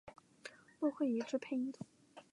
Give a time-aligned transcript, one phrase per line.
[0.79, 1.85] 骆慧怡之配音组。